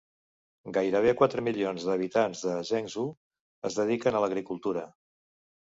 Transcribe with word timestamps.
Gairebé 0.77 1.13
quatre 1.19 1.43
milions 1.49 1.77
dels 1.85 1.93
habitants 1.97 2.41
de 2.49 2.57
Zhengzhou 2.71 3.15
es 3.71 3.79
dediquen 3.83 4.17
a 4.21 4.25
l'agricultura. 4.27 4.89